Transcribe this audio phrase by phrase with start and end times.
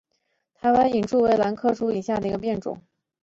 [0.59, 2.81] 台湾隐柱兰为兰科隐柱兰属下的一个变种。